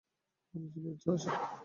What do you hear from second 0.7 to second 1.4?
ছিল উচ্চ আশা।